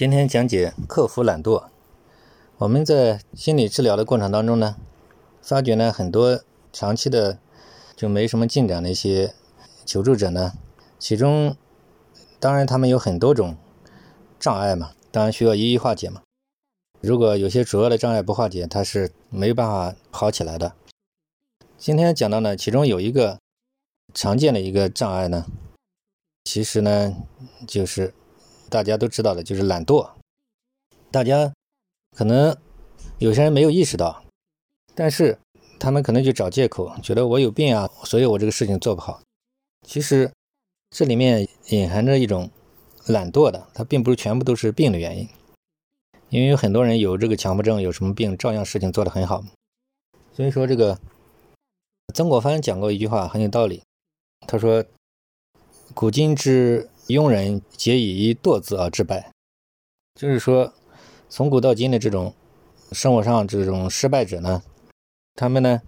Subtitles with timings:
[0.00, 1.64] 今天讲解克服懒惰。
[2.56, 4.76] 我们在心理治疗的过程当中呢，
[5.42, 6.40] 发觉呢很多
[6.72, 7.38] 长期的
[7.94, 9.34] 就没什么进展的一些
[9.84, 10.54] 求助者呢，
[10.98, 11.54] 其中
[12.38, 13.58] 当然他们有很多种
[14.38, 16.22] 障碍嘛，当然需要一一化解嘛。
[17.02, 20.72] 如果有些主要的障碍不化解，他是没有办法好起来的。
[21.76, 23.38] 今天讲到呢，其中有一个
[24.14, 25.44] 常见的一个障碍呢，
[26.44, 27.14] 其实呢
[27.68, 28.14] 就是。
[28.70, 30.12] 大家都知道的，就是懒惰。
[31.10, 31.52] 大家
[32.16, 32.56] 可能
[33.18, 34.22] 有些人没有意识到，
[34.94, 35.36] 但是
[35.80, 39.20] 他们可能就找借口，觉得我有病啊，所以我这个事情做不好。
[39.84, 40.30] 其实
[40.90, 42.48] 这里面隐含着一种
[43.06, 45.28] 懒惰的，它并不是全部都是病的原因。
[46.28, 49.42] 因为有很多人有这个强迫症，有什么病，照样事情做得很好。
[50.32, 50.96] 所以说，这个
[52.14, 53.82] 曾国藩讲过一句话很有道理，
[54.46, 54.84] 他说
[55.92, 56.88] ：“古今之。”
[57.18, 59.32] 庸人皆以一惰字而致败，
[60.14, 60.72] 就是说，
[61.28, 62.34] 从古到今的这种
[62.92, 64.62] 生活上这种失败者呢，
[65.34, 65.80] 他们呢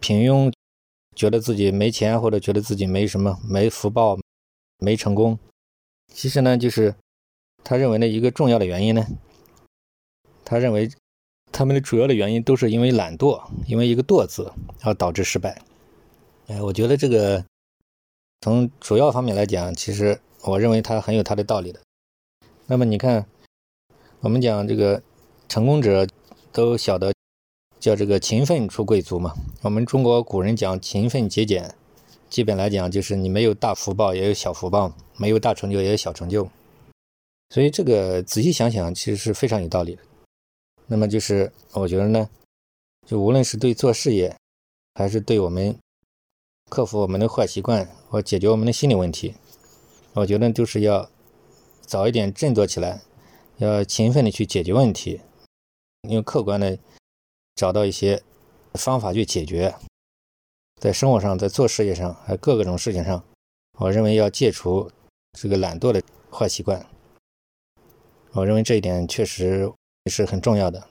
[0.00, 0.52] 平庸，
[1.14, 4.18] 觉得自己没钱或者觉得自己没什么没福报
[4.78, 5.38] 没成功，
[6.12, 6.94] 其实呢就是
[7.62, 9.06] 他认为的一个重要的原因呢，
[10.44, 10.90] 他认为
[11.52, 15.62] 他们的主要的原因都是因为懒惰，因为一个惰字而导致失败。
[16.48, 17.44] 哎，我觉得这个
[18.40, 20.20] 从主要方面来讲，其实。
[20.46, 21.80] 我认为他很有他的道理的。
[22.66, 23.26] 那么你看，
[24.20, 25.02] 我们讲这个
[25.48, 26.06] 成功者
[26.52, 27.12] 都晓得
[27.80, 29.34] 叫这个勤奋出贵族嘛。
[29.62, 31.74] 我们中国古人讲勤奋节俭，
[32.30, 36.48] 基本来讲就是你没有大福报也有小福报，没有大成就也有小成就。
[37.50, 40.02] 所以这个仔细想想，其实是非常有道理的。
[40.86, 42.28] 那么就是我觉得呢，
[43.04, 44.36] 就无论是对做事业，
[44.94, 45.76] 还是对我们
[46.70, 49.34] 克服我们的坏习惯或解决我们的心理问题。
[50.16, 51.10] 我觉得就是要
[51.82, 53.02] 早一点振作起来，
[53.58, 55.20] 要勤奋的去解决问题，
[56.08, 56.78] 用客观的
[57.54, 58.22] 找到一些
[58.72, 59.74] 方法去解决。
[60.80, 63.22] 在生活上，在做事业上，还各个种事情上，
[63.78, 64.90] 我认为要戒除
[65.38, 66.02] 这个懒惰的
[66.32, 66.86] 坏习惯。
[68.32, 69.70] 我认为这一点确实
[70.10, 70.88] 是很重要的。